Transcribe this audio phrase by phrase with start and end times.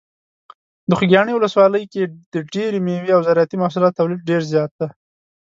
[0.89, 2.03] د خوږیاڼي ولسوالۍ کې
[2.33, 4.87] د ډیری مېوې او زراعتي محصولاتو تولید ډیر زیات دی.